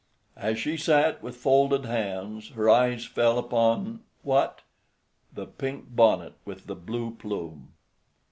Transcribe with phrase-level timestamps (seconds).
[0.35, 4.61] As she sat with folded hands her eyes fell upon—what?
[5.31, 7.73] The pink bonnet with the blue plume!